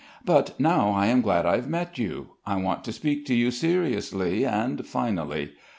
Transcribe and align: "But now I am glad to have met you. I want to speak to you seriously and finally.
"But 0.25 0.59
now 0.59 0.89
I 0.93 1.05
am 1.05 1.21
glad 1.21 1.43
to 1.43 1.51
have 1.51 1.69
met 1.69 1.99
you. 1.99 2.29
I 2.43 2.55
want 2.55 2.83
to 2.85 2.91
speak 2.91 3.23
to 3.27 3.35
you 3.35 3.51
seriously 3.51 4.47
and 4.47 4.83
finally. 4.83 5.51